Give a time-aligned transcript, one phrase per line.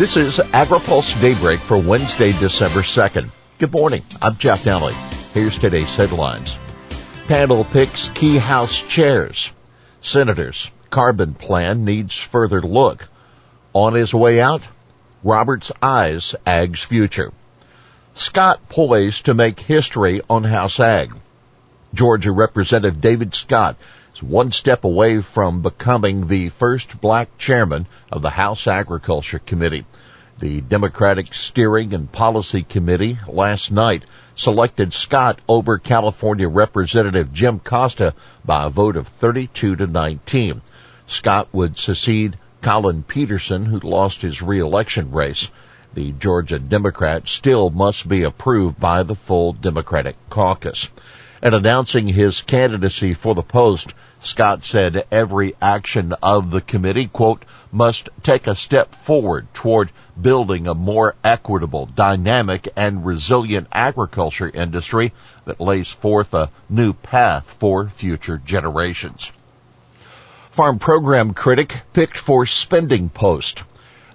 [0.00, 3.28] This is AgriPulse Daybreak for Wednesday, December 2nd.
[3.58, 4.02] Good morning.
[4.22, 4.94] I'm Jeff Nalley.
[5.34, 6.56] Here's today's headlines.
[7.28, 9.50] Panel picks key House chairs.
[10.00, 10.70] Senators.
[10.88, 13.08] Carbon plan needs further look.
[13.74, 14.62] On his way out,
[15.22, 17.30] Roberts eyes Ag's future.
[18.14, 21.14] Scott poised to make history on House Ag.
[21.92, 23.76] Georgia Representative David Scott
[24.20, 29.86] is one step away from becoming the first black chairman of the House Agriculture Committee.
[30.38, 38.14] The Democratic Steering and Policy Committee last night selected Scott over California Representative Jim Costa
[38.44, 40.60] by a vote of 32 to 19.
[41.06, 45.48] Scott would succeed Collin Peterson, who lost his reelection race.
[45.94, 50.88] The Georgia Democrat still must be approved by the full Democratic caucus.
[51.42, 57.44] And announcing his candidacy for the post, Scott said every action of the committee, quote,
[57.72, 59.90] must take a step forward toward
[60.20, 65.12] building a more equitable, dynamic, and resilient agriculture industry
[65.46, 69.32] that lays forth a new path for future generations.
[70.50, 73.62] Farm Program Critic picked for Spending Post.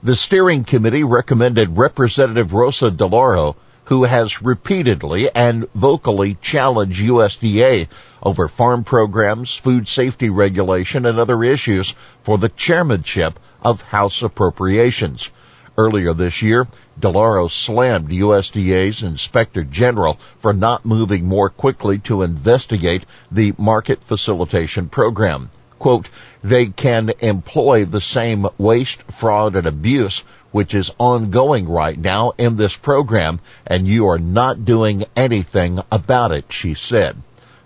[0.03, 3.55] The steering committee recommended Representative Rosa DeLauro,
[3.85, 7.87] who has repeatedly and vocally challenged USDA
[8.21, 15.29] over farm programs, food safety regulation, and other issues for the chairmanship of House Appropriations.
[15.77, 16.67] Earlier this year,
[16.99, 24.89] DeLauro slammed USDA's Inspector General for not moving more quickly to investigate the market facilitation
[24.89, 25.49] program
[25.85, 26.09] quote,
[26.43, 30.23] they can employ the same waste, fraud, and abuse
[30.55, 36.31] which is ongoing right now in this program, and you are not doing anything about
[36.31, 37.13] it, she said.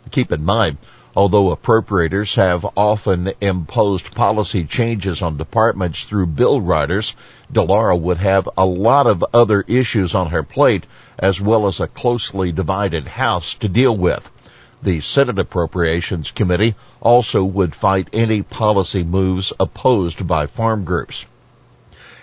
[0.09, 0.75] Keep in mind,
[1.15, 7.15] although appropriators have often imposed policy changes on departments through bill writers,
[7.53, 10.87] DeLauro would have a lot of other issues on her plate
[11.19, 14.27] as well as a closely divided House to deal with.
[14.81, 21.28] The Senate Appropriations Committee also would fight any policy moves opposed by farm groups.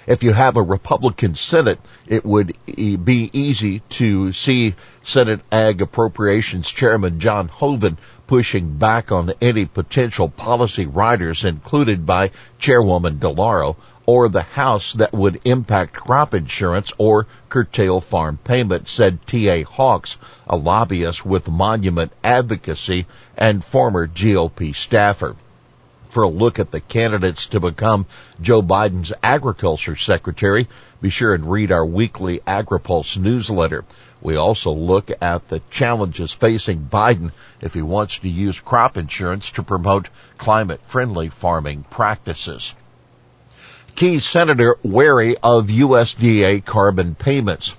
[0.06, 6.70] If you have a Republican Senate, it would be easy to see Senate Ag Appropriations
[6.70, 12.30] Chairman John Hoeven pushing back on any potential policy riders included by
[12.60, 13.74] Chairwoman DeLauro
[14.06, 19.64] or the House that would impact crop insurance or curtail farm payments, said T.A.
[19.64, 23.06] Hawks, a lobbyist with Monument Advocacy
[23.36, 25.34] and former GOP staffer.
[26.16, 28.06] For a look at the candidates to become
[28.40, 30.66] Joe Biden's agriculture secretary,
[31.02, 33.84] be sure and read our weekly AgriPulse newsletter.
[34.22, 39.50] We also look at the challenges facing Biden if he wants to use crop insurance
[39.50, 42.74] to promote climate friendly farming practices
[43.94, 47.74] key senator wary of USDA carbon payments.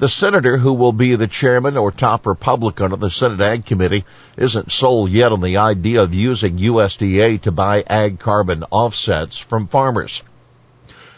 [0.00, 4.04] The senator who will be the chairman or top Republican of the Senate Ag Committee
[4.36, 9.66] isn't sold yet on the idea of using USDA to buy ag carbon offsets from
[9.66, 10.22] farmers.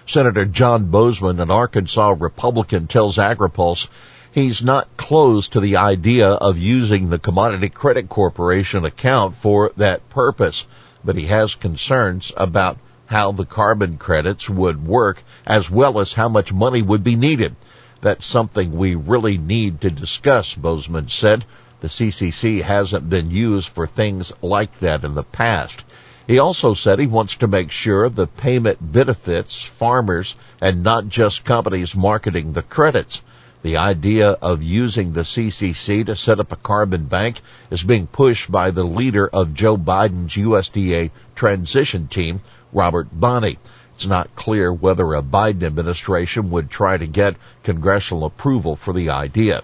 [0.06, 3.88] Senator John Boozman, an Arkansas Republican, tells AgriPulse
[4.32, 10.08] he's not close to the idea of using the Commodity Credit Corporation account for that
[10.08, 10.66] purpose,
[11.04, 16.30] but he has concerns about how the carbon credits would work as well as how
[16.30, 17.54] much money would be needed.
[18.03, 21.44] That's something we really need to discuss, Boozman said.
[21.81, 25.83] The CCC hasn't been used for things like that in the past.
[26.27, 31.44] He also said he wants to make sure the payment benefits farmers and not just
[31.44, 33.21] companies marketing the credits.
[33.62, 38.50] The idea of using the CCC to set up a carbon bank is being pushed
[38.50, 42.41] by the leader of Joe Biden's USDA transition team,
[42.72, 43.59] Robert Bonnie.
[44.00, 49.11] It's not clear whether a Biden administration would try to get congressional approval for the
[49.11, 49.61] idea.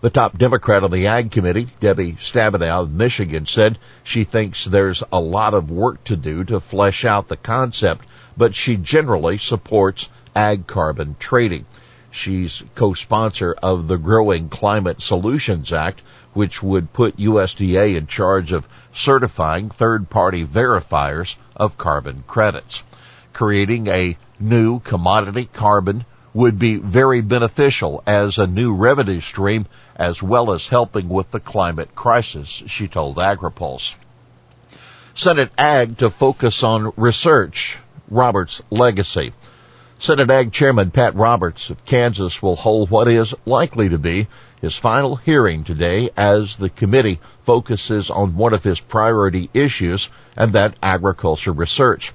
[0.00, 5.04] The top Democrat on the Ag Committee, Debbie Stabenow of Michigan, said she thinks there's
[5.12, 8.04] a lot of work to do to flesh out the concept,
[8.36, 11.66] but she generally supports ag carbon trading.
[12.10, 16.02] She's co-sponsor of the Growing Climate Solutions Act,
[16.32, 22.82] which would put USDA in charge of certifying third-party verifiers of carbon credits.
[23.32, 29.66] Creating a new commodity carbon would be very beneficial as a new revenue stream
[29.96, 33.94] as well as helping with the climate crisis, she told AgriPulse.
[35.14, 37.76] Senate Ag to focus on research,
[38.08, 39.32] Roberts' legacy.
[39.98, 44.28] Senate Ag Chairman Pat Roberts of Kansas will hold what is likely to be
[44.60, 50.52] his final hearing today as the committee focuses on one of his priority issues and
[50.52, 52.12] that agriculture research.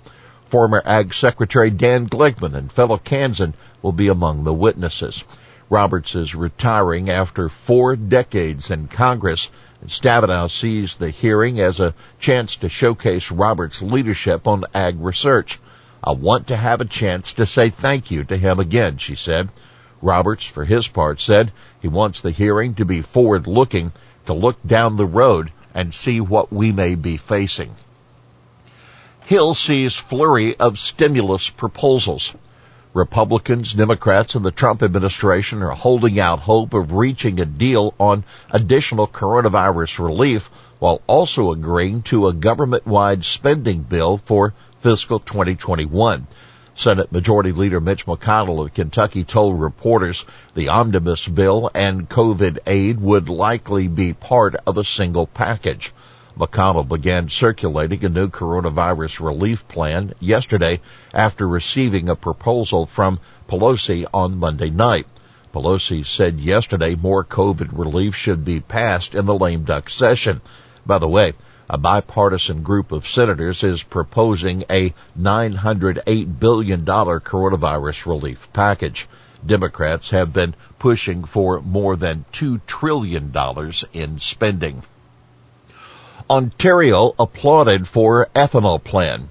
[0.49, 5.23] Former Ag Secretary Dan Glickman and fellow Kansan will be among the witnesses.
[5.69, 9.49] Roberts is retiring after four decades in Congress.
[9.81, 15.59] And Stabenow sees the hearing as a chance to showcase Roberts' leadership on ag research.
[16.03, 19.49] I want to have a chance to say thank you to him again, she said.
[20.01, 21.51] Roberts, for his part, said
[21.81, 23.91] he wants the hearing to be forward looking,
[24.27, 27.75] to look down the road and see what we may be facing.
[29.25, 32.35] Hill sees flurry of stimulus proposals.
[32.93, 38.23] Republicans, Democrats, and the Trump administration are holding out hope of reaching a deal on
[38.51, 46.27] additional coronavirus relief while also agreeing to a government-wide spending bill for fiscal 2021.
[46.75, 50.23] Senate Majority Leader Mitch McConnell of Kentucky told reporters
[50.53, 55.91] the omnibus bill and COVID aid would likely be part of a single package.
[56.37, 60.81] McConnell began circulating a new coronavirus relief plan yesterday
[61.13, 65.07] after receiving a proposal from Pelosi on Monday night.
[65.53, 70.41] Pelosi said yesterday more COVID relief should be passed in the lame duck session.
[70.85, 71.33] By the way,
[71.69, 79.07] a bipartisan group of senators is proposing a $908 billion coronavirus relief package.
[79.45, 83.33] Democrats have been pushing for more than $2 trillion
[83.93, 84.83] in spending.
[86.27, 89.29] Ontario applauded for ethanol plan.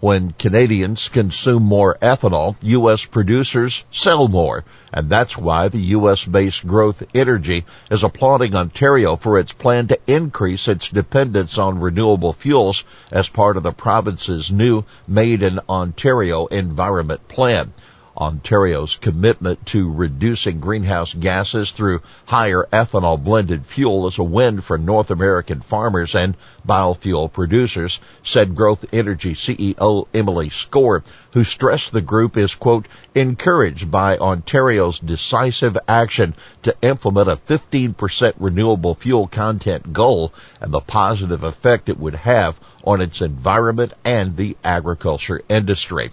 [0.00, 3.04] When Canadians consume more ethanol, U.S.
[3.04, 9.52] producers sell more, and that's why the U.S.-based Growth Energy is applauding Ontario for its
[9.52, 15.42] plan to increase its dependence on renewable fuels as part of the province's new Made
[15.42, 17.74] in Ontario Environment Plan.
[18.16, 24.76] Ontario's commitment to reducing greenhouse gases through higher ethanol blended fuel is a win for
[24.76, 26.36] North American farmers and
[26.66, 31.02] biofuel producers, said Growth Energy CEO Emily Skor,
[31.32, 36.34] who stressed the group is, quote, encouraged by Ontario's decisive action
[36.64, 42.58] to implement a 15% renewable fuel content goal and the positive effect it would have
[42.82, 46.12] on its environment and the agriculture industry.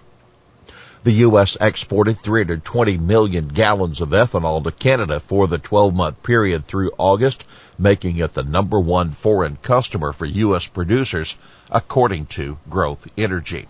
[1.03, 1.55] The U.S.
[1.61, 7.43] exported 320 million gallons of ethanol to Canada for the 12-month period through August,
[7.77, 10.65] making it the number one foreign customer for U.S.
[10.67, 11.35] producers,
[11.69, 13.67] according to Growth Energy.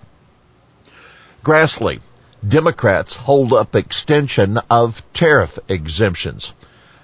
[1.44, 2.00] Grassley,
[2.48, 6.54] Democrats hold up extension of tariff exemptions.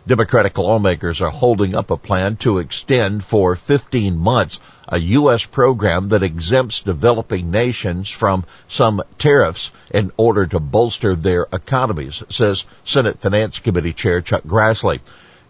[0.05, 5.45] Democratic lawmakers are holding up a plan to extend for 15 months a U.S.
[5.45, 12.65] program that exempts developing nations from some tariffs in order to bolster their economies, says
[12.83, 15.00] Senate Finance Committee Chair Chuck Grassley.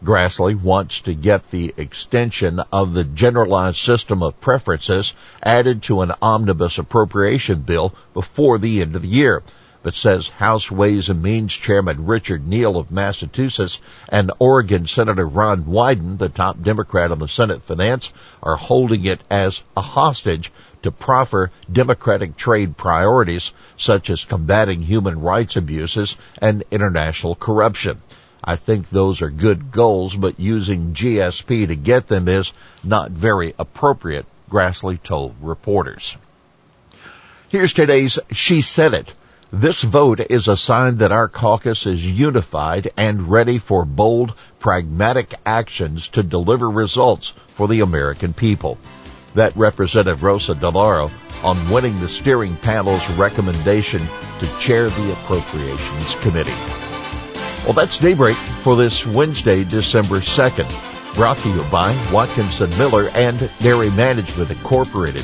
[0.05, 6.11] Grassley wants to get the extension of the generalized system of preferences added to an
[6.21, 9.41] omnibus appropriation bill before the end of the year
[9.83, 15.65] but says House Ways and Means Chairman Richard Neal of Massachusetts and Oregon Senator Ron
[15.65, 20.51] Wyden, the top Democrat on the Senate Finance, are holding it as a hostage
[20.83, 28.01] to proffer Democratic trade priorities such as combating human rights abuses and international corruption.
[28.43, 32.51] I think those are good goals, but using GSP to get them is
[32.83, 36.17] not very appropriate, Grassley told reporters.
[37.49, 39.13] Here's today's She Said It.
[39.55, 45.35] This vote is a sign that our caucus is unified and ready for bold, pragmatic
[45.45, 48.79] actions to deliver results for the American people.
[49.35, 51.11] That Representative Rosa DeLauro
[51.43, 54.01] on winning the steering panel's recommendation
[54.39, 56.49] to chair the Appropriations Committee.
[57.63, 61.13] Well, that's Daybreak for this Wednesday, December 2nd.
[61.13, 65.23] Brought to you by Watkinson Miller and Dairy Management Incorporated.